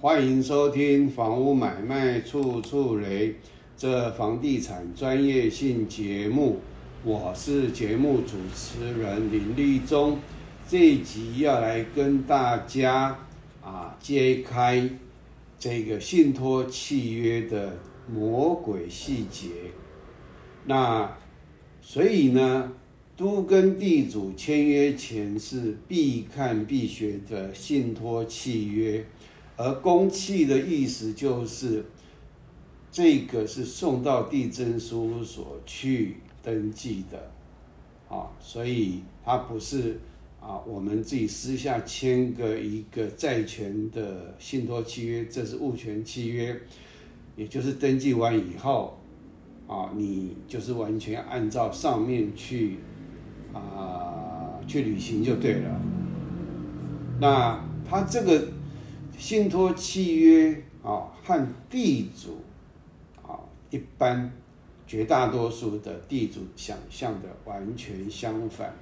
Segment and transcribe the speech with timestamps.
[0.00, 3.30] 欢迎收听《房屋买卖处处雷》
[3.76, 6.60] 这房地产专业性节目，
[7.02, 10.16] 我是节目主持人林立忠。
[10.68, 13.18] 这一集要来跟大家
[13.60, 14.88] 啊揭开
[15.58, 17.76] 这个信托契约的
[18.08, 19.48] 魔鬼细节。
[20.66, 21.12] 那
[21.82, 22.72] 所以呢，
[23.16, 29.04] 都跟地主签约前是必看必学的信托契约。
[29.60, 31.84] 而公契的意思就是，
[32.92, 37.32] 这个是送到地震事务所去登记的，
[38.08, 39.98] 啊，所以它不是
[40.40, 46.56] 啊，我们自己私下签个一个债权的信托契约，这是物权契约，
[47.34, 48.96] 也就是登记完以后，
[49.66, 52.76] 啊，你就是完全按照上面去
[53.52, 55.80] 啊去履行就对了。
[57.20, 58.56] 那它这个。
[59.18, 62.40] 信托契约啊，和地主
[63.20, 63.34] 啊，
[63.68, 64.32] 一般
[64.86, 68.72] 绝大多数的地主想象的完全相反，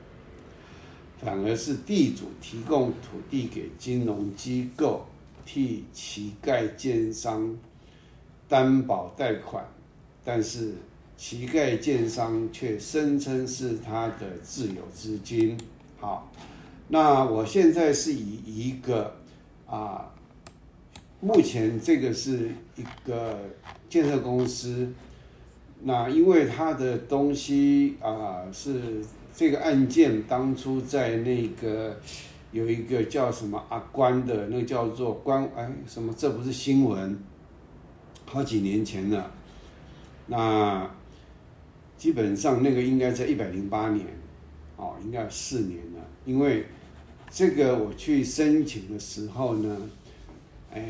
[1.18, 5.06] 反而是地主提供土地给金融机构，
[5.46, 7.56] 替乞丐建商
[8.46, 9.66] 担保贷款，
[10.22, 10.74] 但是
[11.16, 15.58] 乞丐建商却声称是他的自有资金。
[15.98, 16.30] 好，
[16.88, 19.16] 那我现在是以一个
[19.66, 20.12] 啊。
[21.20, 23.38] 目前这个是一个
[23.88, 24.92] 建设公司，
[25.82, 29.02] 那因为他的东西啊是
[29.34, 31.98] 这个案件当初在那个
[32.52, 37.18] 有一个叫什么阿关的那个叫做关哎什么这不是新闻，
[38.26, 39.32] 好几年前了，
[40.26, 40.88] 那
[41.96, 44.06] 基本上那个应该在一百零八年，
[44.76, 46.66] 哦应该四年了，因为
[47.30, 49.76] 这个我去申请的时候呢。
[50.76, 50.82] 哎，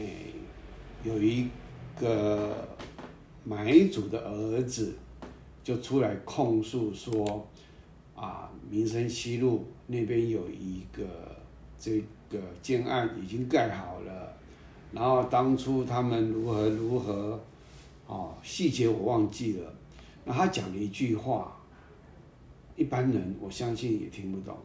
[1.04, 1.48] 有一
[1.94, 2.66] 个
[3.44, 4.92] 买主的儿子
[5.62, 7.46] 就出来控诉说，
[8.16, 11.04] 啊，民生西路那边有一个
[11.78, 14.32] 这个建案已经盖好了，
[14.90, 17.40] 然后当初他们如何如何，
[18.08, 19.72] 哦，细节我忘记了。
[20.24, 21.56] 那他讲了一句话，
[22.74, 24.56] 一般人我相信也听不懂。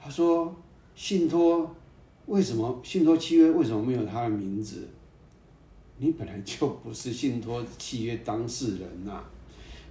[0.00, 0.54] 他说
[0.94, 1.74] 信托。
[2.30, 4.88] 为什么信托契约为什么没有他的名字？
[5.98, 9.20] 你本来就不是信托契约当事人呐，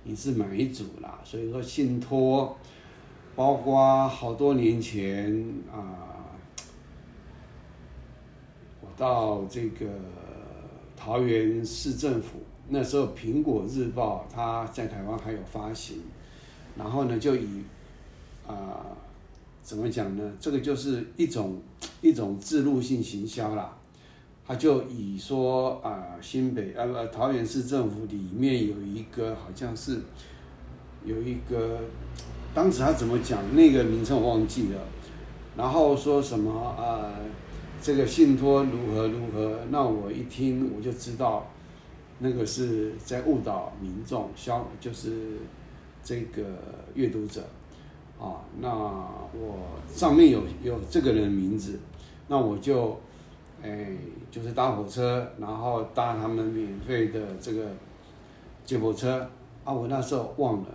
[0.05, 1.19] 你是买主啦。
[1.25, 2.57] 所以说信托，
[3.35, 6.31] 包括好多年前啊，
[8.79, 9.85] 我到这个
[10.95, 12.39] 桃园市政府，
[12.69, 15.97] 那时候《苹果日报》它在台湾还有发行，
[16.77, 17.63] 然后呢就以
[18.47, 18.95] 啊。
[19.69, 20.33] 怎么讲呢？
[20.39, 21.61] 这个就是一种
[22.01, 23.77] 一种自入性行销啦。
[24.43, 29.99] 他就以说啊，新北啊不桃园市政府里面有一个好像是
[31.05, 31.81] 有一个，
[32.51, 34.81] 当时他怎么讲那个名称我忘记了。
[35.55, 37.13] 然后说什么啊，
[37.79, 39.59] 这个信托如何如何？
[39.69, 41.47] 那我一听我就知道，
[42.17, 45.37] 那个是在误导民众，消就是
[46.03, 46.41] 这个
[46.95, 47.43] 阅读者。
[48.19, 51.79] 啊，那我上面有有这个人名字，
[52.27, 52.99] 那我就，
[53.63, 53.95] 哎，
[54.29, 57.71] 就是搭火车，然后搭他们免费的这个
[58.65, 59.25] 接驳车。
[59.63, 60.67] 啊，我那时候忘了，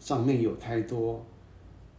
[0.00, 1.24] 上面有太多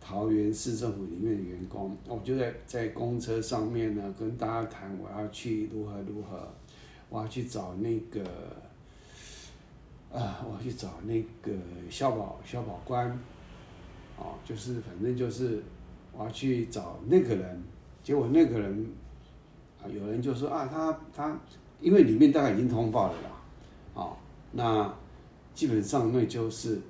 [0.01, 6.47] 桃园市政府里面的员工，我就在在公车上面呢，跟大家谈我要去如何如何，
[7.09, 8.22] 我要去找那个，
[10.13, 11.53] 啊，我要去找那个
[11.89, 13.17] 消保消保官。
[14.17, 15.63] 哦，就是反正就是
[16.11, 17.63] 我要去找那个人，
[18.03, 18.88] 结果那个人
[19.81, 21.39] 啊，有人就说啊，他他
[21.79, 23.44] 因为里面大概已经通报了啦，
[23.94, 24.17] 哦，
[24.51, 24.94] 那
[25.53, 26.81] 基本上那就是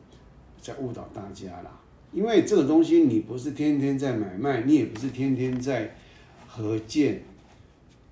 [0.61, 1.79] 在误导大家啦。
[2.13, 5.93] 因为这个东西你不是天天在买卖，你也不是天天在
[6.47, 7.21] 合建，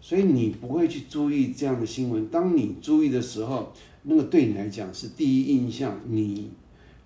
[0.02, 2.28] 所以你不会去注意这样的新闻。
[2.28, 3.72] 当你注意的时候，
[4.04, 6.51] 那个对你来讲是第一印象，你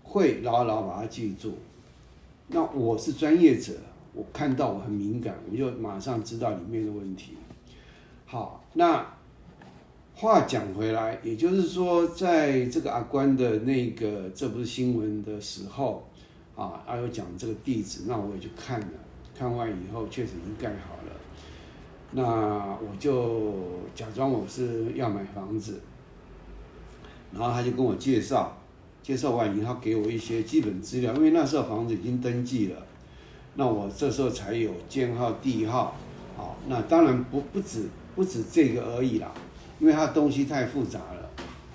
[0.01, 1.53] 会牢牢把它记住。
[2.51, 3.73] 那我是专业者，
[4.11, 7.37] 我看到我很敏感，我就马上知道里面的问题。
[8.25, 9.05] 好，那
[10.15, 16.09] 话讲回来，也就是说，在这个阿关的那个这不是新闻的时候，
[16.55, 18.87] 啊，他有讲这个地址，那我也就看了，
[19.37, 21.13] 看完以后确实已经盖好了。
[22.11, 23.53] 那我就
[23.93, 25.79] 假装我是要买房子，
[27.31, 28.58] 然后他就跟我介绍。
[29.09, 32.85] 介绍完以后，给我一些基本资料，因为那时候房子已经登记了，
[33.55, 35.95] 那我这时候才有建号、地号，
[36.37, 39.33] 好，那当然不不止不止这个而已啦，
[39.79, 41.27] 因为它东西太复杂了。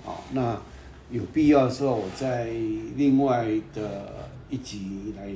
[0.04, 0.56] 好，那
[1.10, 2.52] 有必要的时候，我在
[2.94, 5.28] 另外的一集来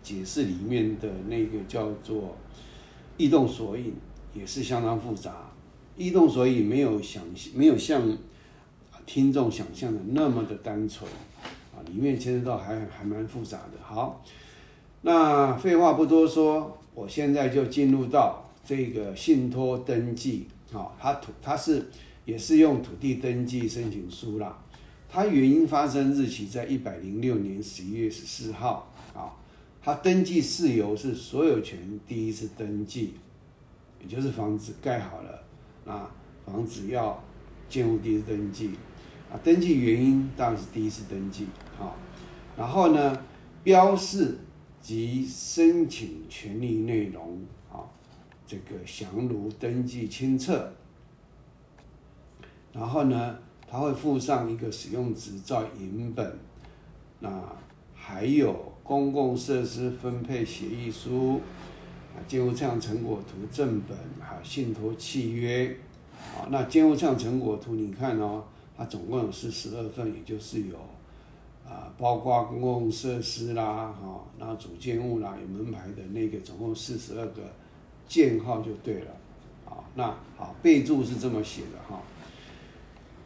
[0.00, 2.36] 解释里面的那个叫做
[3.16, 3.92] 异动索引，
[4.32, 5.50] 也是相当复杂。
[5.96, 7.20] 异动索引没有想
[7.52, 8.16] 没有像
[9.04, 11.10] 听众想象的那么的单纯，
[11.86, 13.78] 里面牵涉到还还蛮复杂的。
[13.82, 14.22] 好，
[15.02, 20.46] 那废话不多说，我现在就进入到这个信托登记。
[20.70, 21.90] 好，它土它是
[22.24, 24.58] 也是用土地登记申请书啦。
[25.08, 28.88] 它原因发生日期在一百零六年十一月十四号。
[29.14, 29.28] 啊，
[29.82, 31.78] 它登记事由是所有权
[32.08, 33.12] 第一次登记，
[34.00, 35.44] 也就是房子盖好了，
[35.84, 36.10] 啊，
[36.46, 37.22] 房子要
[37.68, 38.70] 建物第一次登记。
[39.30, 41.46] 啊，登记原因当然是第一次登记。
[41.82, 41.94] 啊，
[42.56, 43.24] 然后呢，
[43.64, 44.38] 标示
[44.80, 47.42] 及申请权利内容
[47.72, 47.82] 啊。
[48.46, 50.72] 这个详如登记清册，
[52.72, 56.38] 然后呢，他会附上一个使用执照影本，
[57.20, 57.42] 那
[57.94, 61.40] 还有公共设施分配协议书，
[62.14, 65.74] 啊，建物项成果图正本，还有信托契约，
[66.36, 68.44] 啊，那建物项成果图你看哦，
[68.76, 70.76] 它总共有四十二份，也就是有
[71.66, 77.42] 啊，包括公共设施啦，哈，然后主建物啦，有门牌的那个，总共四十二个。
[78.08, 79.10] 建号就对了，
[79.64, 80.04] 啊，那
[80.36, 82.02] 好，备注是这么写的哈。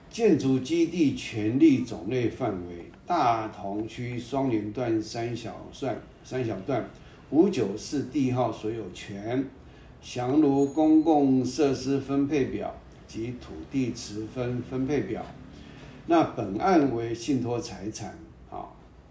[0.08, 6.88] 建筑基地权利种类范围：大同区双连段三小段三小段
[7.30, 9.44] 五九四地号所有权，
[10.00, 12.72] 详如公共设施分配表
[13.08, 15.20] 及土地持分分配表。
[16.06, 18.16] 那本案为信托财产，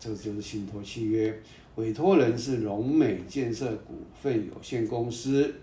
[0.06, 1.42] 这就是信托契约。
[1.76, 5.54] 委托人是荣美建设股份有限公司。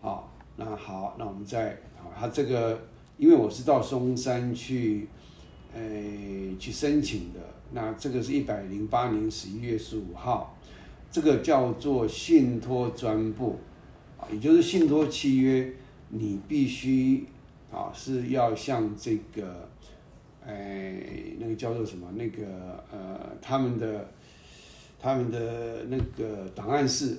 [0.00, 2.80] 好，那好，那我们再啊，他这个，
[3.18, 5.06] 因为我是到松山去，
[5.74, 7.40] 诶，去申请的，
[7.72, 10.56] 那这个是一百零八年十一月十五号，
[11.10, 13.58] 这个叫做信托专部，
[14.18, 15.72] 啊，也就是信托契约，
[16.08, 17.26] 你必须
[17.70, 19.68] 啊是要向这个，
[20.46, 24.08] 诶，那个叫做什么，那个呃，他们的，
[25.00, 27.18] 他们的那个档案室。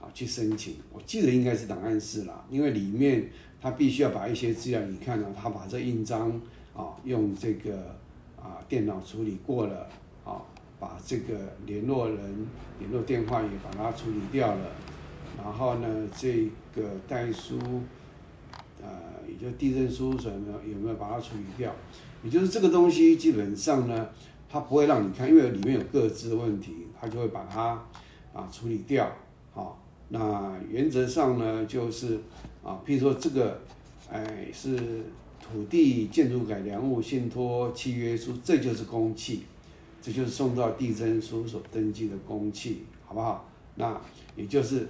[0.00, 3.28] 啊，去申请，我记得应该是档案室啦，因为里面
[3.60, 6.30] 他必须要把一些资料，你看到他把这印章
[6.72, 7.96] 啊，用这个
[8.36, 9.88] 啊电脑处理过了，
[10.24, 10.40] 啊，
[10.78, 11.34] 把这个
[11.66, 12.46] 联络人
[12.78, 14.70] 联络电话也把它处理掉了，
[15.36, 17.58] 然后呢，这个代书，
[18.80, 18.88] 呃，
[19.26, 21.74] 也就地震书什么有没有把它处理掉？
[22.22, 24.08] 也就是这个东西基本上呢，
[24.48, 27.82] 它不会让你看，因为里面有各自问题，它就会把它
[28.32, 29.10] 啊处理掉，
[29.52, 29.80] 好。
[30.10, 32.18] 那原则上呢，就是
[32.64, 33.60] 啊，譬如说这个，
[34.10, 34.74] 哎，是
[35.38, 39.42] 土地建筑改良物信托契约书，这就是公契，
[40.00, 43.46] 这就是送到地震书所登记的公契，好不好？
[43.74, 44.00] 那
[44.34, 44.88] 也就是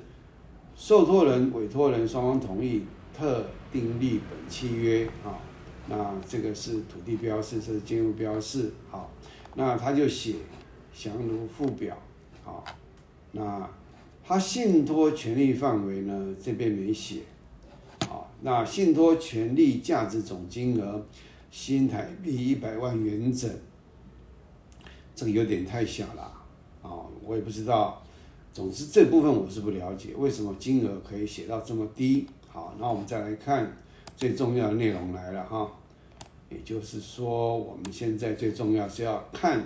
[0.77, 2.83] 受托人、委托人双方同意
[3.13, 5.35] 特订立本契约啊，
[5.89, 9.11] 那这个是土地标示，是建筑标示，好，
[9.55, 10.37] 那他就写
[10.95, 11.97] 详如附表，
[12.45, 12.65] 好，
[13.33, 13.69] 那。
[14.31, 16.37] 他信托权利范围呢？
[16.39, 17.21] 这边没写，
[18.01, 21.03] 啊，那信托权利价值总金额
[21.51, 23.51] 新台币一百万元整，
[25.17, 26.31] 这个有点太小了，
[26.83, 28.03] 啊，我也不知道，
[28.53, 32.27] 总之这部分我是不了解，为什么金额可以写到这么低？
[32.49, 33.75] 好，那我们再来看
[34.15, 35.73] 最重要的内容来了哈，
[36.51, 39.63] 也就是说，我们现在最重要是要看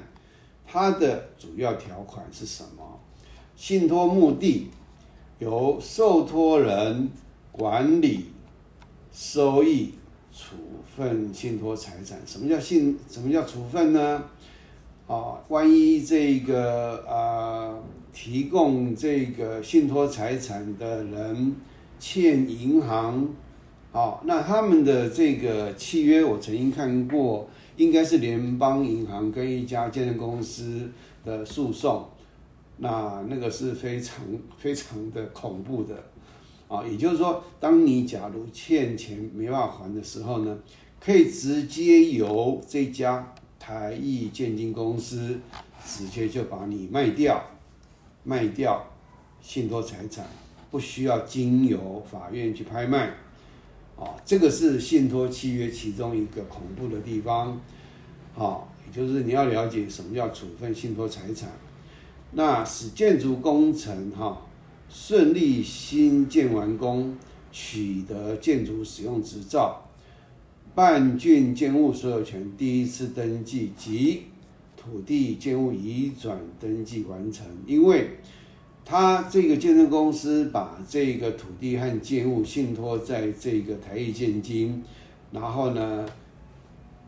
[0.67, 3.01] 它的主要条款是什么。
[3.55, 4.69] 信托目的
[5.39, 7.11] 由受托人
[7.53, 8.27] 管理、
[9.13, 9.95] 收益、
[10.35, 10.57] 处
[10.97, 12.19] 分信托财产。
[12.27, 12.99] 什么叫信？
[13.09, 14.25] 什么叫处分呢？
[15.07, 17.79] 啊，万一这个啊
[18.13, 21.55] 提供这个信托财产的人
[22.01, 23.29] 欠银行，
[23.93, 30.91] 啊，那他们的这个契约我曾经看过，应该是联邦银行跟一家建设公司
[31.25, 32.09] 的诉讼。
[32.79, 34.25] 那那个是非常
[34.57, 35.95] 非常的恐怖的，
[36.69, 40.59] 啊，也就是说，当你假如欠钱没办法还的时候呢，
[40.99, 45.39] 可以直接由这家台艺建金公司
[45.87, 47.45] 直接就把你卖掉，
[48.25, 48.83] 卖掉
[49.43, 50.25] 信托财产，
[50.71, 53.13] 不需要经由法院去拍卖，
[54.03, 57.61] 啊，这个是信托契约其中一个恐怖的地方，
[58.35, 61.51] 好，也就是你要了解什么叫处分信托财产。
[62.33, 64.47] 那使建筑工程哈
[64.89, 67.17] 顺利新建完工，
[67.53, 69.89] 取得建筑使用执照，
[70.75, 74.23] 办竣建物所有权第一次登记及
[74.77, 77.47] 土地建物移转登记完成。
[77.67, 78.19] 因为
[78.85, 84.83] 他这个建设公司把这个土地和建物信托在这个台艺建金，
[85.31, 86.07] 然后呢，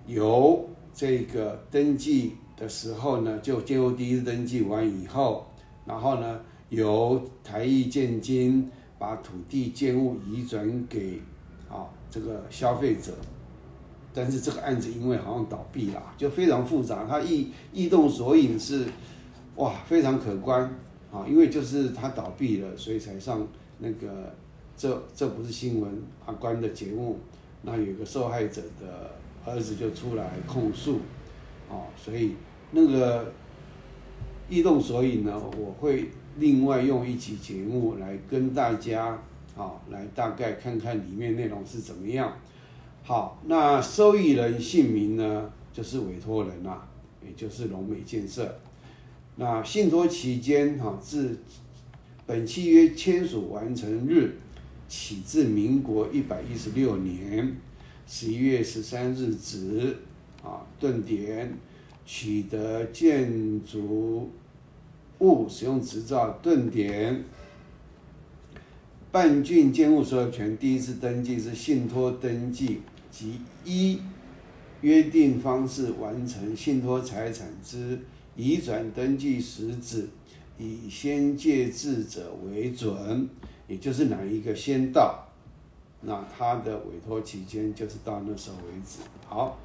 [0.07, 5.47] 由这个登记的时候呢，就建物第一次登记完以后，
[5.85, 6.41] 然后呢，
[6.71, 8.71] 由台艺建金。
[8.97, 11.21] 把土地建物移转给
[11.69, 13.13] 啊这个消费者，
[14.15, 17.05] 但是这个案子因为好像倒闭了，就非常复杂。
[17.07, 18.87] 它异异动索引是
[19.57, 20.73] 哇非常可观
[21.15, 23.47] 啊，因为就是它倒闭了，所以才上
[23.79, 24.35] 那个
[24.77, 27.21] 这这不是新闻阿关的节目。
[27.63, 29.13] 那有个受害者的
[29.47, 30.99] 儿子就出来控诉
[31.71, 32.33] 啊，所以
[32.73, 33.33] 那个
[34.49, 36.11] 异动索引呢，我会。
[36.37, 39.17] 另外用一期节目来跟大家
[39.57, 42.37] 啊，来大概看看里面内容是怎么样。
[43.05, 46.81] 好，那受益人姓名呢，就是委托人呐，
[47.25, 48.53] 也就是龙美建设。
[49.37, 51.39] 那信托期间哈，自
[52.27, 54.37] 本契约签署完成日
[54.89, 57.57] 起至民国一百一十六年
[58.07, 59.97] 十一月十三日止
[60.43, 61.53] 啊，顿点
[62.07, 64.31] 取得建筑。
[65.21, 67.25] 物使用执照顿点，
[69.13, 72.81] 办竣建物所有权第一次登记是信托登记
[73.13, 74.01] 及依
[74.81, 78.01] 约定方式完成信托财产之
[78.37, 80.09] 移转登记时止，
[80.59, 83.29] 以先借制者为准，
[83.69, 85.29] 也就是哪一个先到，
[86.01, 88.99] 那他的委托期间就是到那时候为止。
[89.27, 89.59] 好，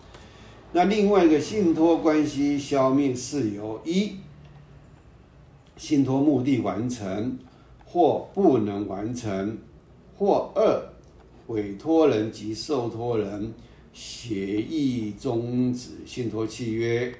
[0.72, 4.16] 那另外一个信托关系消灭事由一。
[5.78, 7.40] 信托目的完成
[7.86, 9.58] 或不能完成，
[10.18, 10.90] 或二
[11.48, 13.54] 委托人及受托人
[13.94, 17.14] 协议终止信托契约；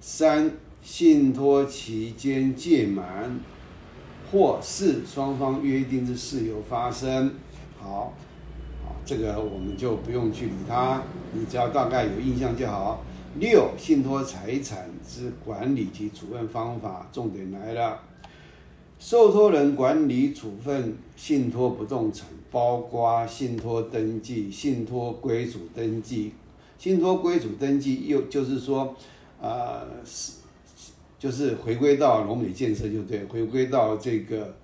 [0.00, 0.50] 三
[0.82, 3.38] 信托期间届满，
[4.32, 7.34] 或是双方约定之事由发生。
[7.78, 8.14] 好，
[8.82, 11.02] 好，这个我们就不用去理它，
[11.34, 13.04] 你只要大概有印象就好。
[13.38, 18.00] 六、信托财产之管理及处分方法，重点来了。
[18.98, 26.32] 受托人管理处分信托不动产，包括信托登记、信托归属登记。
[26.78, 28.96] 信托归属登记又就是说，
[29.40, 30.32] 呃，是
[31.18, 34.54] 就是回归到龙美建设就对，回归到这个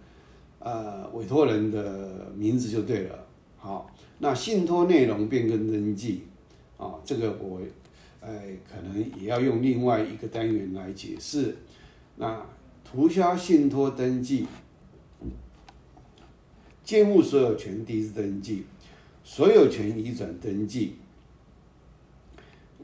[0.59, 3.27] 呃委托人的名字就对了。
[3.57, 6.25] 好，那信托内容变更登记
[6.77, 7.61] 啊，这个我。
[8.19, 11.57] 哎，可能也要用另外一个单元来解释。
[12.17, 12.45] 那
[12.85, 14.49] 涂销信托登记、
[16.83, 18.65] 建物所有权第一次登记、
[19.23, 20.97] 所有权移转登记、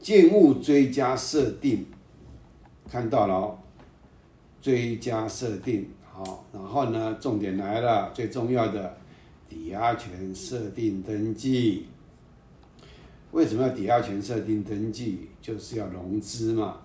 [0.03, 1.85] 建物追加设定，
[2.91, 3.57] 看到了哦，
[4.61, 8.97] 追加设定好，然后呢，重点来了，最重要的
[9.47, 11.85] 抵押权设定登记。
[13.31, 15.29] 为什么要抵押权设定登记？
[15.41, 16.79] 就是要融资嘛，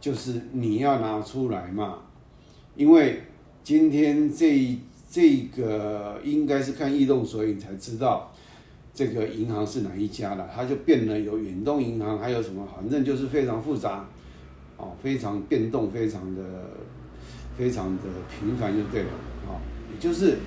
[0.00, 1.98] 就是你要拿出来嘛。
[2.74, 3.22] 因为
[3.62, 4.78] 今天这
[5.10, 8.33] 这个应该是看异动索引才知道
[8.94, 14.08] 这个银行是哪一家了，它就变了有远东银行，还有什么，反正就是非常复杂，
[14.76, 16.42] 哦，非常变动，非常的
[17.58, 19.10] 非常的频繁就对了，
[19.48, 19.60] 啊，
[19.92, 20.38] 也就是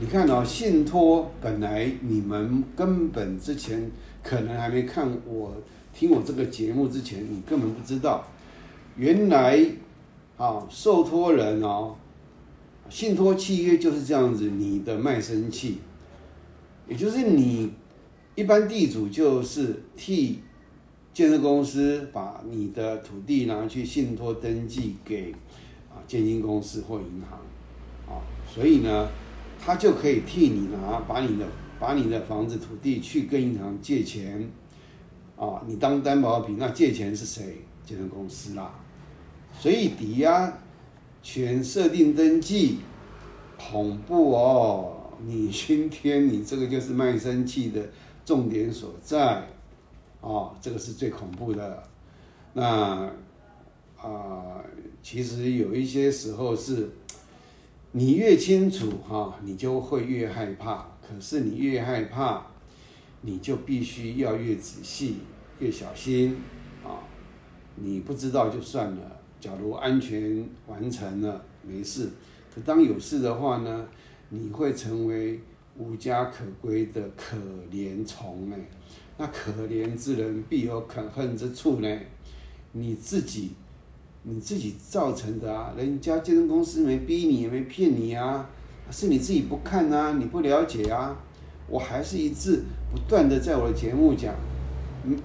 [0.00, 3.90] 你看哦，信托本来你们根本之前。
[4.22, 5.56] 可能还没看我
[5.94, 8.22] 听我这个节目之前，你根本不知道，
[8.94, 9.58] 原来
[10.36, 11.96] 啊受托人哦，
[12.90, 15.78] 信托契约就是这样子，你的卖身契，
[16.86, 17.72] 也就是你
[18.40, 20.38] 一般地主就是替
[21.12, 25.30] 建设公司把你的土地拿去信托登记给
[25.90, 27.38] 啊建金公司或银行
[28.08, 28.16] 啊，
[28.48, 29.08] 所以呢，
[29.62, 31.46] 他就可以替你拿把你的。
[31.78, 34.46] 把你的房子、土地去跟银行借钱，
[35.34, 37.56] 啊，你当担保品，那借钱是谁？
[37.86, 38.70] 建设公司啦。
[39.58, 40.58] 所以抵押
[41.22, 42.80] 权设定登记，
[43.58, 45.10] 恐怖哦！
[45.26, 47.82] 你今天你这个就是卖身契的
[48.24, 49.46] 重点所在，
[50.20, 51.82] 啊，这个是最恐怖的。
[52.52, 53.10] 那
[53.96, 54.62] 啊，
[55.02, 56.90] 其实有一些时候是，
[57.92, 60.86] 你越清楚哈，你就会越害怕。
[61.00, 62.46] 可是你越害怕，
[63.22, 65.16] 你就必须要越仔细、
[65.58, 66.36] 越小心
[66.84, 67.02] 啊！
[67.74, 72.10] 你不知道就算了，假如安全完成了，没事。
[72.54, 73.88] 可当有事的话呢？
[74.32, 75.40] 你会成为
[75.80, 77.38] 无家可归的可
[77.72, 78.56] 怜虫呢。
[79.16, 81.98] 那可怜之人必有可恨之处呢？
[82.72, 83.52] 你自己，
[84.22, 85.72] 你自己造成的啊！
[85.76, 88.48] 人家健身公司没逼你，也没骗你啊，
[88.90, 91.16] 是你自己不看啊，你不了解啊。
[91.66, 94.34] 我还是一直不断的在我的节目讲，
[95.04, 95.16] 你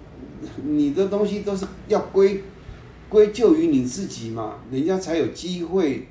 [0.63, 2.43] 你的东西都是要归
[3.09, 6.07] 归咎于你自己嘛，人家才有机会，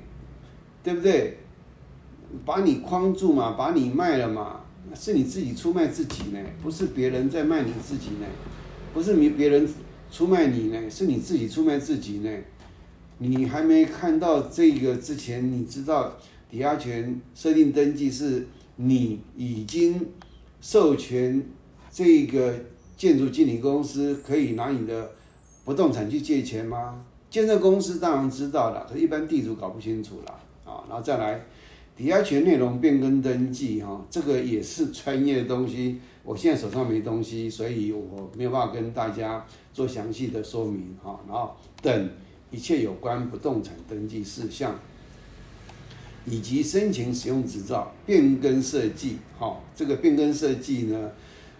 [0.83, 1.39] 对不对？
[2.43, 4.61] 把你框住嘛，把你卖了嘛。
[4.93, 8.25] 是你自己出卖自己呢，不是别人在卖你自己呢，
[8.93, 9.67] 不是你别人
[10.09, 12.29] 出卖你呢，是你自己出卖自己呢。
[13.17, 16.13] 你还没看到这个之前，你知道
[16.49, 19.99] 抵押权设定登记是你已经
[20.61, 21.43] 授权
[21.91, 22.53] 这个
[22.95, 25.11] 建筑经理公司可以拿你的
[25.65, 27.03] 不动产去借钱吗？
[27.29, 30.31] 建设公司当然知道了，可一般地主搞不清楚了
[30.63, 30.85] 啊。
[30.87, 31.45] 然后再来。
[31.95, 35.99] 抵押权内容变更登记，哈，这个也是专业的东西。
[36.23, 41.17] 我现在手上没东西，所以我没有办法跟大家做详细的说明，哈。
[41.25, 42.09] 然后等
[42.51, 44.77] 一切有关不动产登记事项，
[46.25, 51.11] 以及申请使用执照变更设计，哈，这个变更设计呢，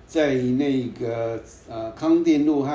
[0.05, 2.69] 在那个呃康定路和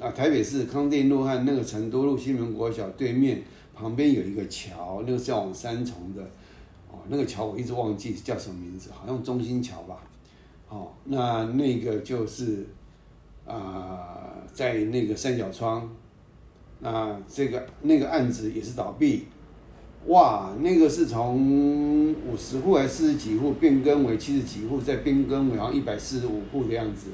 [0.00, 3.42] 啊台北市康定路和那个成都路新民国小对面
[3.74, 6.28] 旁边有一个桥，那个是要往三重的。
[6.92, 10.02] 哦那个桥我一直忘记叫什么名字，好像中心桥吧。
[10.68, 12.66] 哦，那那个就是
[13.46, 15.88] 啊，在那个三角窗，
[16.80, 19.26] 那这个那个案子也是倒闭。
[20.06, 27.10] 哇，那个是从五十户还是四十几户变更为七十几户，再变更为好像一百四十五户的样子。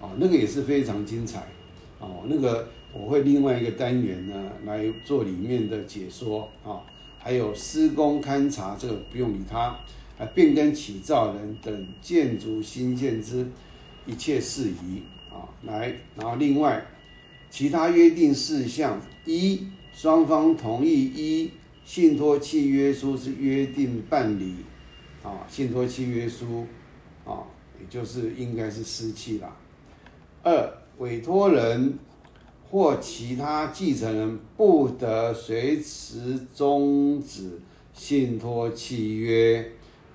[0.00, 1.46] 哦，那个也是非常精彩。
[1.98, 6.80] 哦，那个我会另外一个单元呢来做里面的解说啊。
[7.24, 9.78] 还有施工勘察，这个不用理他，
[10.18, 13.46] 啊变更起造人等建筑新建之
[14.04, 15.02] 一切事宜
[15.32, 16.84] 啊，来，然后另外
[17.48, 21.50] 其他约定事项，一双方同意一
[21.82, 24.56] 信托契约书是约定办理
[25.22, 26.66] 啊，信托契约书
[27.24, 27.40] 啊，
[27.80, 29.56] 也就是应该是失契了。
[30.42, 31.98] 二委托人。
[32.74, 37.60] 或其他继承人不得随时终止
[37.92, 39.64] 信托契约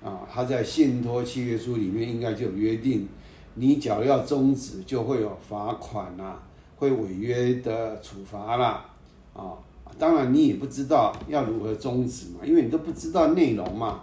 [0.04, 0.28] 啊！
[0.30, 3.08] 他在信托契约书里面应该就有约定，
[3.54, 6.42] 你假如要终止，就会有罚款啦，
[6.76, 8.84] 会违约的处罚啦
[9.32, 9.56] 啊！
[9.98, 14.02] 当然你也不知道要如何终止嘛，因为你都不知道内容嘛，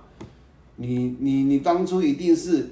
[0.77, 2.69] 你你你当初一定是。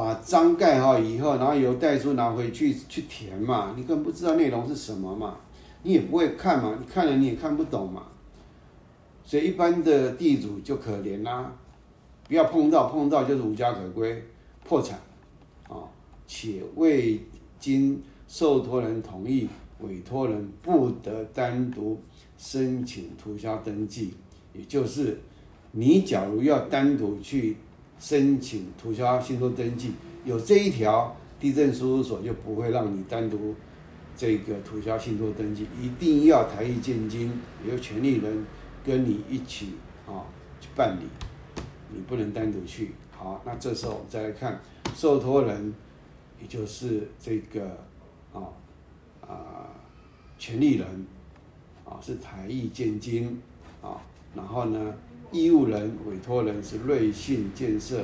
[0.00, 5.36] 把章盖好以后，然后由代书拿回去去填嘛，你根本不知道内容是什么嘛，
[5.82, 8.04] 你也不会看嘛，你看了你也看不懂嘛，
[9.24, 11.52] 所以一般的地主就可怜啦，
[12.28, 14.22] 不要碰到，碰到就是无家可归，
[14.64, 14.96] 破产，
[15.68, 15.82] 啊，
[16.28, 17.20] 且未
[17.58, 19.48] 经受托人同意，
[19.80, 22.00] 委托人不得单独
[22.36, 24.14] 申请涂销登记，
[24.52, 25.18] 也就是
[25.72, 27.56] 你假如要单独去。
[27.98, 29.92] 申请涂销信托登记
[30.24, 33.54] 有这一条，地震事务所就不会让你单独
[34.16, 37.32] 这个涂销信托登记，一定要台艺建金
[37.66, 38.44] 有权利人
[38.84, 39.74] 跟你一起
[40.06, 40.24] 啊
[40.60, 41.06] 去办理，
[41.92, 42.92] 你不能单独去。
[43.10, 44.60] 好，那这时候我们再来看
[44.94, 45.74] 受托人，
[46.40, 47.66] 也就是这个
[48.32, 48.46] 啊
[49.20, 49.66] 啊
[50.38, 51.06] 权利人
[51.84, 53.42] 啊是台艺建金
[53.82, 54.00] 啊，
[54.36, 54.94] 然后呢？
[55.30, 58.00] 义务人、委托人是瑞信建设，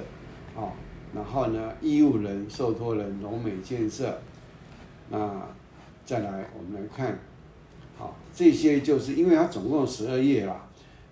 [0.54, 0.68] 啊，
[1.14, 4.18] 然后呢，义务人、受托人龙美建设，
[5.08, 5.48] 那
[6.04, 7.18] 再来我们来看，
[7.96, 10.68] 好，这些就是因为它总共十二页啦，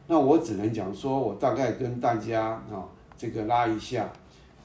[0.06, 4.12] 那我只能讲说，我大概跟大家啊这个拉一下，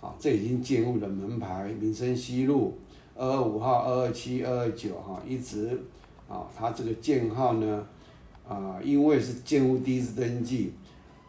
[0.02, 2.78] 啊，这已经建物的门牌，民生西路
[3.16, 5.80] 二二五号、二二七、二二九哈，一直
[6.28, 7.88] 啊，它这个建号呢，
[8.50, 10.74] 啊，因为是建物第一次登记。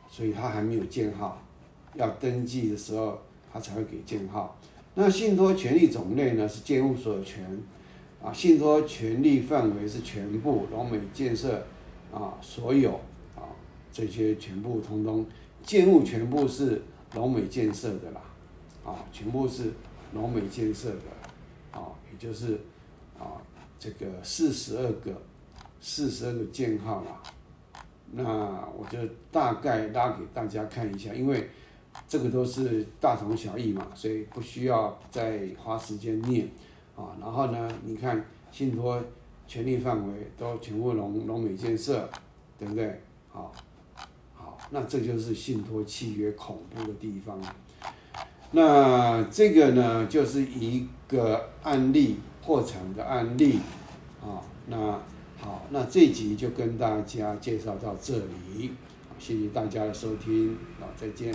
[0.09, 1.41] 所以他还没有建号，
[1.95, 3.21] 要登记的时候
[3.53, 4.59] 他才会给建号。
[4.95, 7.45] 那信托权利种类呢是建物所有权，
[8.21, 11.65] 啊，信托权利范围是全部龙美建设
[12.13, 12.93] 啊所有
[13.37, 13.47] 啊
[13.93, 15.25] 这些全部通通
[15.63, 16.83] 建物全部是
[17.15, 18.21] 龙美建设的啦，
[18.85, 19.73] 啊，全部是
[20.13, 22.55] 龙美建设的，啊，也就是
[23.19, 23.39] 啊
[23.79, 25.23] 这个四十二个
[25.81, 27.23] 四十二个建号啦。
[28.13, 28.25] 那
[28.77, 28.99] 我就
[29.31, 31.49] 大概拉给大家看一下，因为
[32.09, 36.49] 这个都是大同小异嘛，所以不需要再花时间念
[36.97, 37.17] 啊。
[37.21, 39.03] 然后呢，你看信托
[39.47, 42.09] 权利范围都全部龙龙美建设，
[42.59, 43.01] 对不对？
[43.31, 43.53] 好，
[44.35, 47.41] 好，那这就是信托契约恐怖的地方。
[48.53, 53.59] 那这个呢，就是一个案例破产的案例
[54.23, 54.41] 啊。
[54.67, 54.99] 那
[55.41, 58.73] 好，那这集就跟大家介绍到这里，
[59.19, 61.33] 谢谢大家的收听，好，再见。